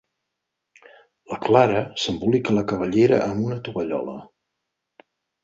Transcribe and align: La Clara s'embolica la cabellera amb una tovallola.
La 1.33 1.37
Clara 1.43 1.83
s'embolica 2.05 2.57
la 2.57 2.65
cabellera 2.73 3.21
amb 3.27 3.45
una 3.51 3.61
tovallola. 3.69 4.19